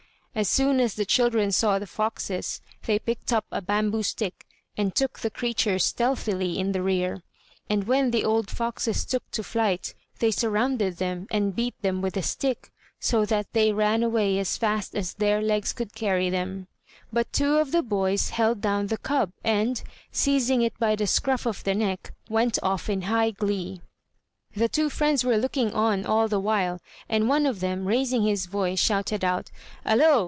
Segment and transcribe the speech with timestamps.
[0.33, 4.45] As soon as the children saw the foxes, they picked up a bamboo stick
[4.77, 7.21] and took the creatures stealthily in the rear;
[7.69, 12.13] and when the old foxes took to flight, they surrounded them and beat them with
[12.13, 16.67] the stick, so that they ran away as fast as their legs could carry them;
[17.11, 19.83] but two of the boys held down the cub, and,
[20.13, 23.81] seizing it by the scruff of the neck, went off in high glee.
[24.55, 26.79] The two friends were looking on all the while,
[27.09, 29.51] and one of them, raising his voice, shouted out,
[29.85, 30.19] "Hallo!